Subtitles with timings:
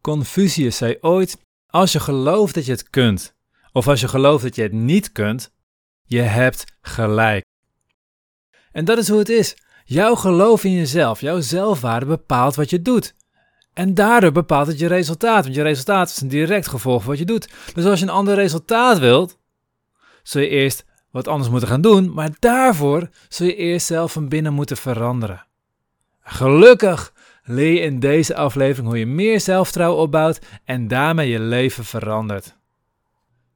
[0.00, 3.34] Confucius zei ooit: Als je gelooft dat je het kunt,
[3.72, 5.52] of als je gelooft dat je het niet kunt,
[6.04, 7.44] je hebt gelijk.
[8.72, 9.56] En dat is hoe het is.
[9.84, 13.14] Jouw geloof in jezelf, jouw zelfwaarde bepaalt wat je doet.
[13.72, 17.18] En daardoor bepaalt het je resultaat, want je resultaat is een direct gevolg van wat
[17.18, 17.48] je doet.
[17.74, 19.38] Dus als je een ander resultaat wilt,
[20.22, 24.28] zul je eerst wat anders moeten gaan doen, maar daarvoor zul je eerst zelf van
[24.28, 25.46] binnen moeten veranderen.
[26.20, 27.12] Gelukkig
[27.50, 32.58] leer in deze aflevering hoe je meer zelfvertrouwen opbouwt en daarmee je leven verandert.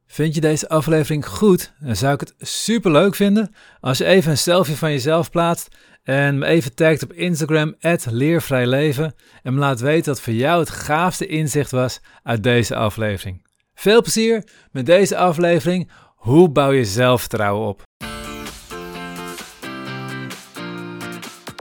[0.07, 1.73] Vind je deze aflevering goed?
[1.81, 5.69] Dan zou ik het super leuk vinden als je even een selfie van jezelf plaatst
[6.03, 7.75] en me even tagt op Instagram
[8.11, 13.47] leervrijleven en me laat weten wat voor jou het gaafste inzicht was uit deze aflevering.
[13.75, 15.91] Veel plezier met deze aflevering.
[16.17, 17.83] Hoe bouw je zelfvertrouwen op?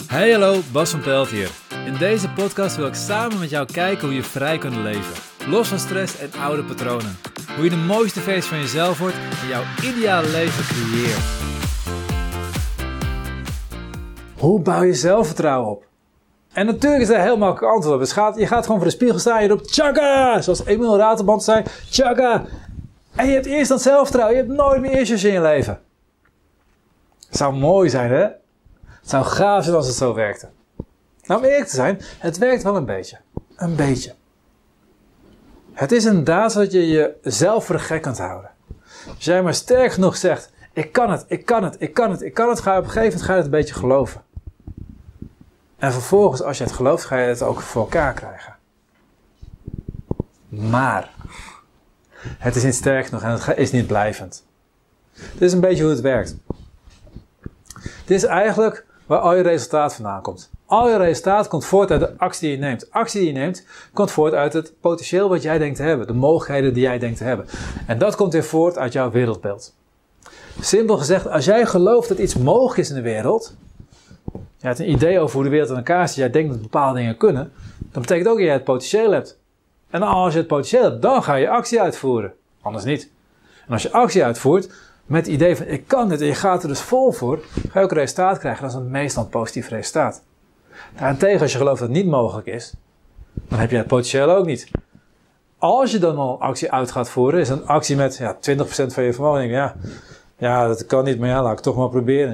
[0.08, 1.63] Hey hallo, Bas van Pelt hier.
[1.86, 5.14] In deze podcast wil ik samen met jou kijken hoe je vrij kunt leven.
[5.48, 7.18] Los van stress en oude patronen.
[7.56, 11.20] Hoe je de mooiste versie van jezelf wordt en jouw ideale leven creëert.
[14.38, 15.86] Hoe bouw je zelfvertrouwen op?
[16.54, 18.02] En natuurlijk is daar heel makkelijk antwoord op.
[18.02, 20.42] Dus je gaat gewoon voor de spiegel staan en je roept Tjaka!
[20.42, 22.46] Zoals Emil Raterband zei, Tjaka!
[23.16, 24.38] En je hebt eerst dat zelfvertrouwen.
[24.38, 25.82] Je hebt nooit meer issues in je leven.
[27.30, 28.24] Zou mooi zijn, hè?
[28.24, 30.50] Het zou gaaf zijn als het zo werkte.
[31.24, 33.18] Nou, om eerlijk te zijn, het werkt wel een beetje.
[33.56, 34.14] Een beetje.
[35.74, 38.52] Het is inderdaad dat je jezelf voor de gek kunt houden.
[39.08, 42.22] Als jij maar sterk genoeg zegt, ik kan het, ik kan het, ik kan het,
[42.22, 44.22] ik kan het, ga je op een gegeven moment het een beetje geloven.
[45.78, 48.56] En vervolgens, als je het gelooft, ga je het ook voor elkaar krijgen.
[50.50, 51.12] Maar,
[52.38, 54.46] het is niet sterk genoeg en het is niet blijvend.
[55.14, 56.36] Dit is een beetje hoe het werkt.
[58.06, 60.50] Dit is eigenlijk waar al je resultaat vandaan komt.
[60.66, 62.92] Al je resultaat komt voort uit de actie die je neemt.
[62.92, 66.08] Actie die je neemt komt voort uit het potentieel wat jij denkt te hebben.
[66.08, 67.46] De mogelijkheden die jij denkt te hebben.
[67.88, 69.74] En dat komt weer voort uit jouw wereldbeeld.
[70.60, 73.56] Simpel gezegd, als jij gelooft dat iets mogelijk is in de wereld.
[74.34, 76.18] Je hebt een idee over hoe de wereld in elkaar zit.
[76.18, 77.52] Jij denkt dat bepaalde dingen kunnen.
[77.78, 79.38] Dan betekent ook dat jij het potentieel hebt.
[79.90, 82.34] En als je het potentieel hebt, dan ga je actie uitvoeren.
[82.62, 83.10] Anders niet.
[83.68, 84.74] En als je actie uitvoert,
[85.06, 87.40] met het idee van ik kan dit en je gaat er dus vol voor,
[87.70, 88.68] ga je ook resultaat krijgen.
[88.68, 90.24] Dat is meestal een positief resultaat.
[90.98, 92.74] Daarentegen, als je gelooft dat het niet mogelijk is,
[93.34, 94.72] dan heb je het potentieel ook niet.
[95.58, 99.04] Als je dan al actie uit gaat voeren, is een actie met ja, 20% van
[99.04, 99.48] je vermogen.
[99.48, 99.76] Ja,
[100.38, 102.34] ja, dat kan niet, maar ja, laat ik toch maar proberen.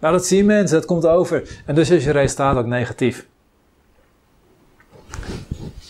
[0.00, 1.62] Nou, dat zien mensen, dat komt over.
[1.66, 3.26] En dus is je resultaat ook negatief.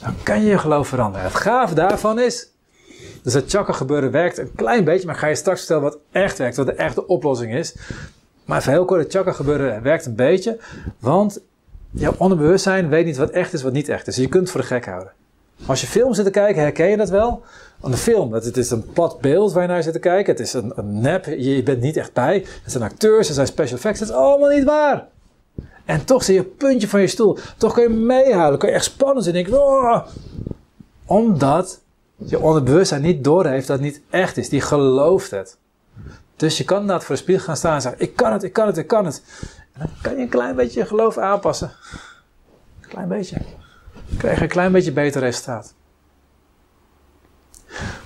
[0.01, 1.27] Dan kan je je geloof veranderen.
[1.27, 2.51] Het gaaf daarvan is,
[3.23, 6.39] dus het chakra gebeuren werkt een klein beetje, maar ga je straks vertellen wat echt
[6.39, 7.77] werkt, wat de echte oplossing is.
[8.47, 10.59] Maar even heel kort, het chakra gebeuren werkt een beetje,
[10.99, 11.41] want
[11.91, 14.15] jouw onderbewustzijn weet niet wat echt is, wat niet echt is.
[14.15, 15.13] Dus je kunt het voor de gek houden.
[15.67, 17.43] Als je film zit te kijken, herken je dat wel.
[17.85, 20.33] De film, het is een plat beeld waar je naar zit te kijken.
[20.33, 22.45] Het is een, een nep, je bent niet echt bij.
[22.63, 25.07] Het zijn acteurs, het zijn special effects, het is allemaal niet waar.
[25.85, 27.39] En toch zie je een puntje van je stoel.
[27.57, 29.35] Toch kun je meehouden, kun je echt spannend zijn.
[29.35, 30.07] Denk, oh.
[31.07, 31.81] Omdat
[32.17, 34.49] je onderbewustzijn niet doorheeft dat het niet echt is.
[34.49, 35.57] Die gelooft het.
[36.37, 38.53] Dus je kan inderdaad voor de spiegel gaan staan en zeggen: Ik kan het, ik
[38.53, 39.23] kan het, ik kan het.
[39.73, 41.73] En dan kan je een klein beetje je geloof aanpassen.
[42.81, 43.37] Een klein beetje.
[44.09, 45.75] Dan krijg je een klein beetje beter resultaat.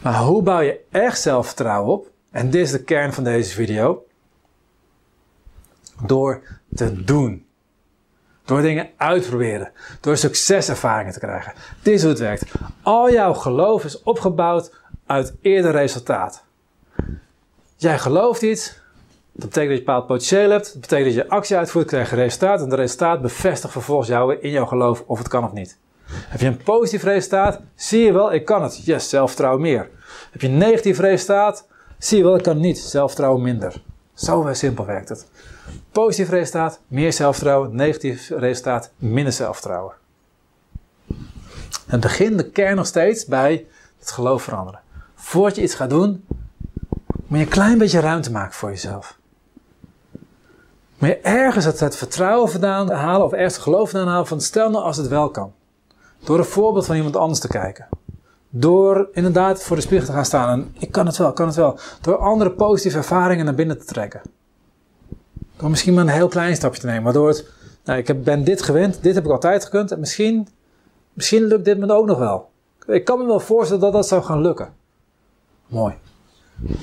[0.03, 2.11] Maar hoe bouw je echt zelfvertrouwen op?
[2.31, 4.05] En dit is de kern van deze video.
[6.07, 6.43] Door
[6.75, 7.47] te doen.
[8.45, 9.73] Door dingen uit te proberen.
[10.01, 11.53] Door succeservaringen te krijgen.
[11.83, 12.53] Dit is hoe het werkt.
[12.83, 14.75] Al jouw geloof is opgebouwd
[15.07, 16.45] uit eerder resultaat.
[17.81, 18.67] Jij gelooft iets.
[19.33, 20.73] Dat betekent dat je bepaald potentieel hebt.
[20.73, 22.61] Dat betekent dat je actie uitvoert, krijg je resultaat.
[22.61, 25.79] En dat resultaat bevestigt vervolgens jou in jouw geloof of het kan of niet.
[26.05, 28.85] Heb je een positief resultaat, zie je wel, ik kan het.
[28.85, 29.91] Yes, zelfvertrouwen meer.
[30.31, 31.67] Heb je een negatief resultaat,
[31.99, 32.79] zie je wel, ik kan het niet.
[32.79, 33.83] Zelfvertrouwen minder.
[34.15, 35.27] Zo simpel werkt het.
[35.93, 37.77] Positief resultaat, meer zelfvertrouwen.
[37.77, 39.95] Negatief resultaat, minder zelfvertrouwen.
[41.87, 43.67] En begin de kern nog steeds bij
[43.99, 44.81] het geloof veranderen.
[45.15, 46.25] Voordat je iets gaat doen,
[47.31, 49.19] moet je een klein beetje ruimte maken voor jezelf.
[50.99, 54.41] Moet je ergens het, het vertrouwen vandaan halen of ergens het geloof vandaan halen van
[54.41, 55.53] stel nou als het wel kan.
[56.25, 57.89] Door een voorbeeld van iemand anders te kijken.
[58.49, 61.57] Door inderdaad voor de spiegel te gaan staan en ik kan het wel, kan het
[61.57, 61.79] wel.
[62.01, 64.21] Door andere positieve ervaringen naar binnen te trekken.
[65.57, 67.03] Door misschien maar een heel klein stapje te nemen.
[67.03, 67.49] Waardoor het,
[67.85, 69.93] nou, ik ben dit gewend, dit heb ik altijd gekund.
[69.93, 70.49] En misschien,
[71.13, 72.51] misschien lukt dit me ook nog wel.
[72.87, 74.73] Ik kan me wel voorstellen dat dat zou gaan lukken.
[75.67, 75.95] Mooi.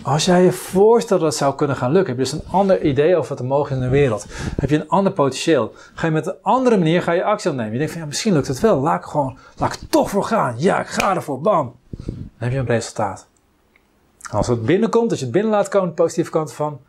[0.03, 2.81] Als jij je voorstelt dat het zou kunnen gaan lukken, heb je dus een ander
[2.81, 4.25] idee over wat er mogelijk is in de wereld.
[4.55, 5.73] Heb je een ander potentieel.
[5.93, 7.71] Ga je met een andere manier ga je actie opnemen.
[7.71, 8.79] Je denkt van ja, misschien lukt het wel.
[8.79, 10.55] Laat ik gewoon, laat ik toch voor gaan.
[10.57, 11.41] Ja, ik ga ervoor.
[11.41, 11.75] Bam.
[11.89, 13.27] Dan heb je een resultaat.
[14.31, 16.79] Als het binnenkomt, als je het binnen laat komen, de positieve kant van,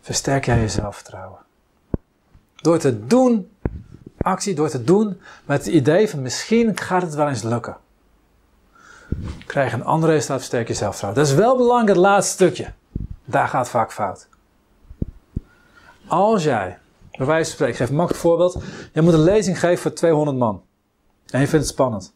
[0.00, 1.38] versterk jij je zelfvertrouwen.
[2.56, 3.48] Door te doen,
[4.18, 7.76] actie, door te doen met het idee van misschien gaat het wel eens lukken.
[9.46, 11.22] Krijg een ander resultaat, versterk je zelfvertrouwen.
[11.22, 12.72] Dat is wel belangrijk, het laatste stukje.
[13.24, 14.28] Daar gaat vaak fout.
[16.06, 16.78] Als jij,
[17.10, 18.62] bij wijze van spreken, ik geef een makkelijk voorbeeld.
[18.92, 20.62] Je moet een lezing geven voor 200 man.
[21.30, 22.14] En je vindt het spannend.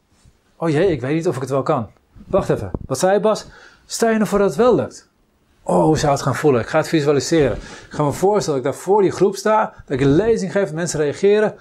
[0.57, 1.91] Oh jee, ik weet niet of ik het wel kan.
[2.27, 3.47] Wacht even, wat zei je Bas?
[3.87, 5.11] Stel je ervoor dat het wel lukt.
[5.63, 6.61] Oh, hoe zou het gaan voelen?
[6.61, 7.57] Ik ga het visualiseren.
[7.57, 10.53] Ik ga me voorstellen dat ik daar voor die groep sta, dat ik een lezing
[10.53, 11.55] geef, mensen reageren.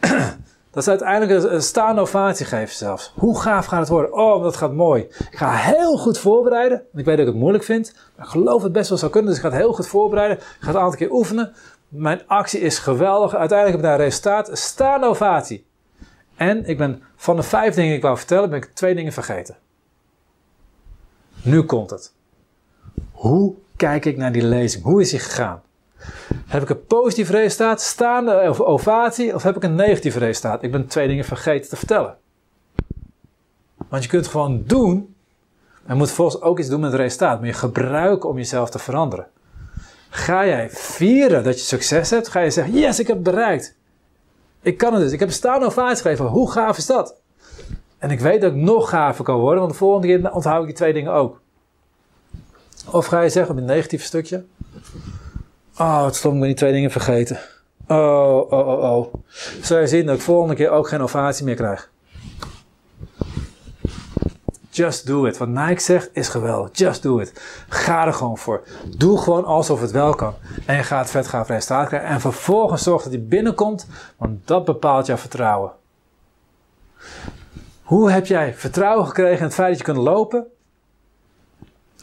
[0.72, 3.12] dat ze uiteindelijk een staande ovatie geven zelfs.
[3.16, 4.12] Hoe gaaf gaat het worden?
[4.12, 5.02] Oh, dat gaat mooi.
[5.02, 6.82] Ik ga heel goed voorbereiden.
[6.94, 9.30] Ik weet dat ik het moeilijk vind, maar ik geloof het best wel zou kunnen.
[9.30, 10.36] Dus ik ga het heel goed voorbereiden.
[10.36, 11.52] Ik ga het een aantal keer oefenen.
[11.88, 13.34] Mijn actie is geweldig.
[13.34, 14.48] Uiteindelijk heb ik daar een resultaat.
[14.48, 15.60] Een staande.
[16.36, 19.12] En ik ben van de vijf dingen die ik wou vertellen, ben ik twee dingen
[19.12, 19.56] vergeten.
[21.42, 22.12] Nu komt het.
[23.12, 24.84] Hoe kijk ik naar die lezing?
[24.84, 25.62] Hoe is die gegaan?
[26.46, 30.62] Heb ik een positief resultaat, staande ovatie, of heb ik een negatief resultaat?
[30.62, 32.16] Ik ben twee dingen vergeten te vertellen.
[33.88, 35.14] Want je kunt gewoon doen,
[35.86, 37.38] maar moet volgens ook iets doen met het resultaat.
[37.38, 39.26] Maar je gebruiken om jezelf te veranderen.
[40.08, 42.28] Ga jij vieren dat je succes hebt?
[42.28, 43.76] Ga je zeggen, yes, ik heb het bereikt.
[44.62, 45.12] Ik kan het dus.
[45.12, 46.26] Ik heb een staande ovatie gegeven.
[46.26, 47.14] Hoe gaaf is dat?
[47.98, 50.66] En ik weet dat ik nog gaver kan worden, want de volgende keer onthoud ik
[50.66, 51.40] die twee dingen ook.
[52.90, 54.44] Of ga je zeggen op het negatieve stukje:
[55.78, 57.38] Oh, het stond me die twee dingen vergeten.
[57.86, 59.14] Oh, oh, oh, oh.
[59.62, 61.90] Zou je zien dat ik volgende keer ook geen ovatie meer krijg?
[64.70, 65.38] Just do it.
[65.38, 66.70] Wat Nike zegt is geweldig.
[66.72, 67.32] Just do it.
[67.68, 68.62] Ga er gewoon voor.
[68.96, 70.34] Doe gewoon alsof het wel kan.
[70.66, 72.08] En je gaat vet gaaf resultaat krijgen.
[72.08, 73.86] En vervolgens zorg dat hij binnenkomt,
[74.16, 75.72] want dat bepaalt jouw vertrouwen.
[77.82, 80.46] Hoe heb jij vertrouwen gekregen in het feit dat je kunt lopen?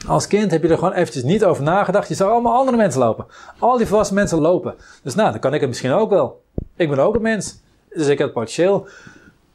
[0.07, 2.07] Als kind heb je er gewoon eventjes niet over nagedacht.
[2.07, 3.25] Je zag allemaal andere mensen lopen.
[3.59, 4.75] Al die volwassen mensen lopen.
[5.03, 6.43] Dus nou, dan kan ik het misschien ook wel.
[6.75, 7.59] Ik ben ook een mens.
[7.89, 8.87] Dus ik heb het potentieel.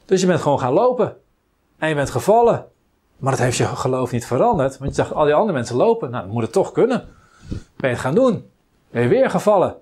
[0.05, 1.15] Dus je bent gewoon gaan lopen.
[1.77, 2.65] En je bent gevallen.
[3.17, 4.77] Maar dat heeft je geloof niet veranderd.
[4.77, 6.11] Want je zag al die andere mensen lopen.
[6.11, 7.05] Nou, dan moet het toch kunnen.
[7.49, 8.49] Ben je het gaan doen.
[8.91, 9.75] Ben je weer gevallen.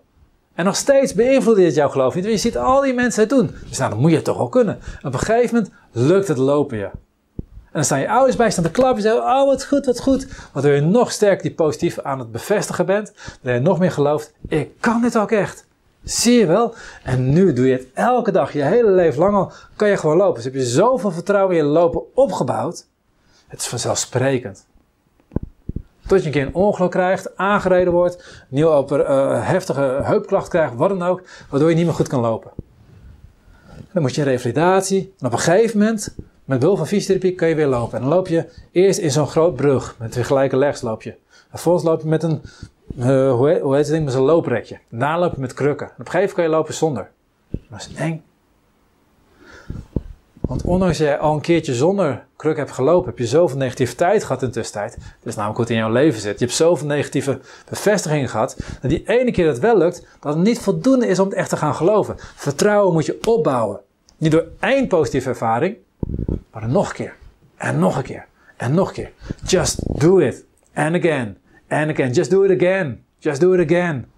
[0.53, 2.23] En nog steeds beïnvloedt dit jouw geloof niet.
[2.23, 3.55] Want je ziet al die mensen het doen.
[3.67, 4.79] Dus nou, dan moet je het toch wel kunnen.
[5.01, 6.89] op een gegeven moment lukt het lopen je.
[7.73, 9.99] En dan staan je ouders bij, staan te klappen en zeggen, oh wat goed, wat
[9.99, 10.27] goed.
[10.53, 13.13] Waardoor je nog sterker die positief aan het bevestigen bent.
[13.41, 15.65] Dat je nog meer gelooft, ik kan dit ook echt.
[16.03, 16.75] Zie je wel?
[17.03, 20.17] En nu doe je het elke dag, je hele leven lang al, kan je gewoon
[20.17, 20.35] lopen.
[20.35, 22.85] Dus heb je zoveel vertrouwen in je lopen opgebouwd.
[23.47, 24.65] Het is vanzelfsprekend.
[26.07, 30.89] Tot je een keer een ongeluk krijgt, aangereden wordt, nieuwe uh, heftige heupklacht krijgt, wat
[30.89, 32.51] dan ook, waardoor je niet meer goed kan lopen.
[33.91, 35.13] Dan moet je een revalidatie.
[35.19, 37.97] En op een gegeven moment met behulp van fysiotherapie kan je weer lopen.
[37.97, 39.95] En dan loop je eerst in zo'n groot brug.
[39.99, 41.13] Met weer gelijke legs loop je.
[41.49, 42.41] Vervolgens loop je met een,
[42.97, 44.79] uh, hoe, heet, hoe het ding, met zo'n looprekje.
[44.89, 45.87] Daarna loop je met krukken.
[45.87, 47.09] En op een gegeven moment kan je lopen zonder.
[47.49, 48.23] Dat is eng.
[50.39, 54.41] Want ondanks je al een keertje zonder kruk hebt gelopen, heb je zoveel negativiteit gehad
[54.41, 54.95] in de tussentijd.
[54.95, 56.39] Dat is namelijk wat in jouw leven zit.
[56.39, 58.57] Je hebt zoveel negatieve bevestigingen gehad.
[58.81, 61.49] Dat die ene keer dat wel lukt, dat het niet voldoende is om het echt
[61.49, 62.15] te gaan geloven.
[62.17, 63.79] Vertrouwen moet je opbouwen.
[64.17, 65.77] Niet door één positieve ervaring,
[66.51, 67.15] maar nog een keer.
[67.55, 68.25] En nog een keer.
[68.57, 69.11] En nog een keer.
[69.45, 70.45] Just do it.
[70.73, 71.37] And again.
[71.67, 72.11] And again.
[72.11, 73.03] Just do it again.
[73.17, 74.11] Just do it again.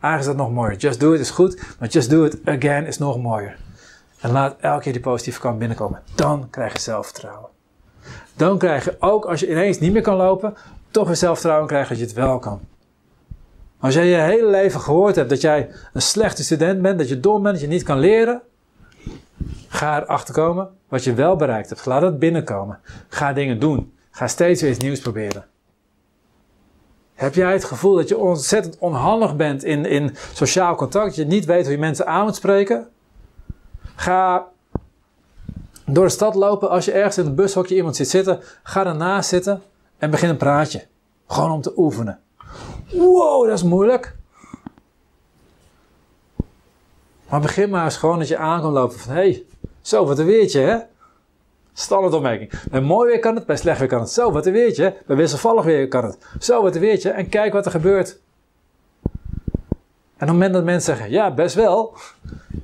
[0.00, 0.76] Eigenlijk is dat nog mooier.
[0.76, 3.56] Just do it is goed, maar just do it again is nog mooier.
[4.20, 6.02] En laat elke keer die positieve kant binnenkomen.
[6.14, 7.48] Dan krijg je zelfvertrouwen.
[8.36, 10.54] Dan krijg je ook als je ineens niet meer kan lopen,
[10.90, 12.60] toch weer zelfvertrouwen krijgen dat je het wel kan.
[13.80, 17.20] Als jij je hele leven gehoord hebt dat jij een slechte student bent, dat je
[17.20, 18.42] dom bent, dat je niet kan leren,
[19.68, 21.86] Ga erachter komen wat je wel bereikt hebt.
[21.86, 22.80] Laat het binnenkomen.
[23.08, 23.94] Ga dingen doen.
[24.10, 25.44] Ga steeds weer iets nieuws proberen.
[27.14, 31.06] Heb jij het gevoel dat je ontzettend onhandig bent in, in sociaal contact?
[31.06, 32.88] Dat je niet weet hoe je mensen aan moet spreken?
[33.94, 34.46] Ga
[35.86, 36.70] door de stad lopen.
[36.70, 39.62] Als je ergens in een bushokje iemand ziet zitten, ga ernaast zitten
[39.98, 40.86] en begin een praatje.
[41.26, 42.20] Gewoon om te oefenen.
[42.92, 44.16] Wow, dat is moeilijk.
[47.28, 49.14] Maar begin maar eens gewoon dat je aan kan lopen van...
[49.14, 49.44] Hé, hey,
[49.86, 50.76] zo, wat een weertje, hè?
[51.72, 52.50] Standaard opmerking.
[52.70, 54.10] Bij mooi weer kan het, bij slecht weer kan het.
[54.10, 54.94] Zo, wat een weertje.
[55.06, 56.18] Bij wisselvallig weer kan het.
[56.38, 57.10] Zo, wat een weertje.
[57.10, 58.18] En kijk wat er gebeurt.
[60.16, 61.94] En op het moment dat mensen zeggen, ja, best wel,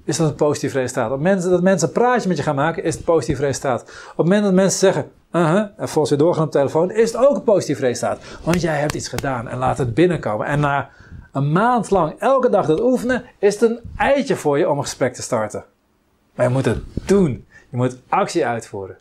[0.04, 1.04] is dat een positief resultaat.
[1.04, 3.38] Op het moment dat mensen een praatje met je gaan maken, is het een positief
[3.38, 3.82] resultaat.
[3.82, 5.66] Op het moment dat mensen zeggen, Uh-huh.
[5.76, 8.18] En volgens je doorgaan op de telefoon is het ook een positief resultaat.
[8.44, 10.46] Want jij hebt iets gedaan en laat het binnenkomen.
[10.46, 10.88] En na
[11.32, 14.82] een maand lang elke dag dat oefenen, is het een eitje voor je om een
[14.82, 15.64] gesprek te starten.
[16.34, 17.46] Maar je moet het doen.
[17.68, 18.96] Je moet actie uitvoeren.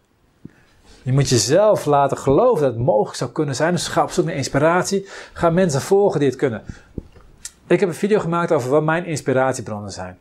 [1.03, 3.73] Je moet jezelf laten geloven dat het mogelijk zou kunnen zijn.
[3.73, 5.07] Dus ga op zoek naar inspiratie.
[5.33, 6.63] Ga mensen volgen die het kunnen.
[7.67, 10.17] Ik heb een video gemaakt over wat mijn inspiratiebronnen zijn.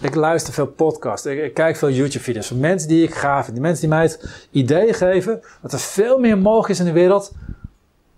[0.00, 1.26] Ik luister veel podcasts.
[1.26, 3.56] Ik, kijk veel YouTube-video's van mensen die ik gaaf vind.
[3.56, 6.92] Die mensen die mij het idee geven dat er veel meer mogelijk is in de
[6.92, 7.32] wereld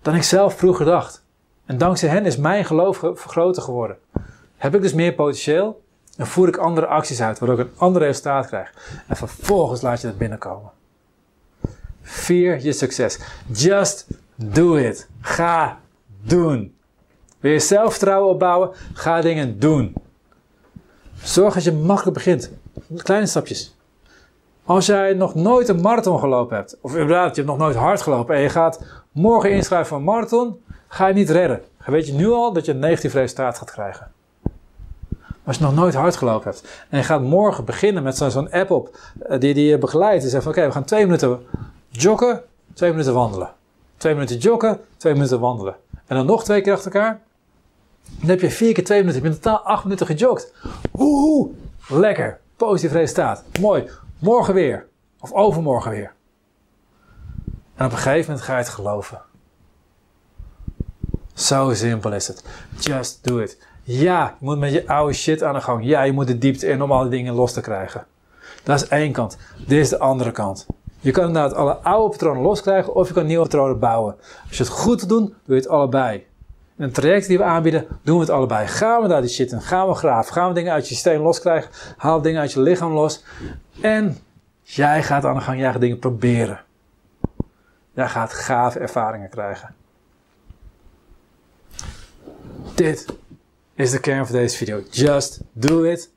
[0.02, 1.24] dan ik zelf vroeger dacht.
[1.66, 3.96] En dankzij hen is mijn geloof groter geworden.
[4.56, 5.81] Heb ik dus meer potentieel
[6.16, 8.74] en voer ik andere acties uit, waardoor ik een ander resultaat krijg.
[9.06, 10.70] En vervolgens laat je het binnenkomen.
[12.02, 13.18] Vier je succes.
[13.52, 15.08] Just do it.
[15.20, 15.78] Ga
[16.22, 16.74] doen.
[17.40, 18.70] Wil je zelfvertrouwen opbouwen?
[18.92, 19.94] Ga dingen doen.
[21.22, 22.50] Zorg dat je makkelijk begint.
[22.96, 23.76] Kleine stapjes.
[24.64, 28.02] Als jij nog nooit een marathon gelopen hebt, of inderdaad, je hebt nog nooit hard
[28.02, 31.62] gelopen en je gaat morgen inschrijven voor een marathon, ga je niet redden.
[31.84, 34.10] Dan weet je nu al dat je een negatief resultaat gaat krijgen.
[35.44, 38.70] Als je nog nooit hard gelopen hebt en je gaat morgen beginnen met zo'n app
[38.70, 41.46] op eh, die, die je begeleidt en zegt van oké, we gaan twee minuten
[41.88, 42.42] joggen,
[42.74, 43.50] twee minuten wandelen.
[43.96, 45.76] Twee minuten joggen, twee minuten wandelen.
[46.06, 47.20] En dan nog twee keer achter elkaar.
[48.20, 49.22] Dan heb je vier keer twee minuten.
[49.22, 50.52] Je bent totaal acht minuten gejogd.
[50.90, 51.50] Woehoe,
[51.88, 52.40] lekker.
[52.56, 53.44] Positief resultaat.
[53.60, 53.90] Mooi.
[54.18, 54.86] Morgen weer.
[55.20, 56.12] Of overmorgen weer.
[57.74, 59.20] En op een gegeven moment ga je het geloven.
[61.34, 62.44] Zo simpel is het.
[62.78, 63.58] Just do it.
[63.82, 65.84] Ja, je moet met je oude shit aan de gang.
[65.84, 68.06] Ja, je moet de diepte in om alle dingen los te krijgen.
[68.62, 69.36] Dat is één kant.
[69.66, 70.66] Dit is de andere kant.
[71.00, 74.16] Je kan inderdaad alle oude patronen loskrijgen of je kan nieuwe patronen bouwen.
[74.48, 76.26] Als je het goed doen, doe je het allebei.
[76.76, 78.66] In een traject die we aanbieden, doen we het allebei.
[78.66, 81.22] Gaan we daar die shit in, gaan we graven, gaan we dingen uit je systeem
[81.22, 83.24] loskrijgen, haal dingen uit je lichaam los.
[83.80, 84.18] En
[84.62, 86.60] jij gaat aan de gang, jij gaat dingen proberen.
[87.94, 89.74] Jij gaat gave ervaringen krijgen.
[92.74, 93.06] Dit
[93.82, 94.82] is de kern van deze video.
[94.90, 96.10] Just do it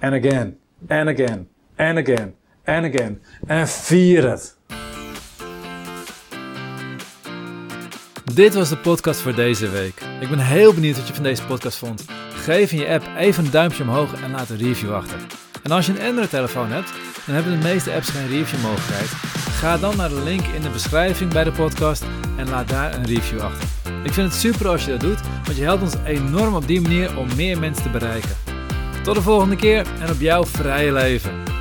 [0.00, 3.22] and again, and again, and again, and again.
[3.46, 4.56] En vier het.
[8.34, 10.02] Dit was de podcast voor deze week.
[10.20, 12.04] Ik ben heel benieuwd wat je van deze podcast vond.
[12.30, 15.18] Geef in je app even een duimpje omhoog en laat een review achter.
[15.62, 16.92] En als je een Android-telefoon hebt,
[17.26, 19.08] dan hebben de meeste apps geen review-mogelijkheid.
[19.58, 22.04] Ga dan naar de link in de beschrijving bij de podcast
[22.36, 23.81] en laat daar een review achter.
[24.04, 26.80] Ik vind het super als je dat doet, want je helpt ons enorm op die
[26.80, 28.36] manier om meer mensen te bereiken.
[29.02, 31.51] Tot de volgende keer en op jouw vrije leven.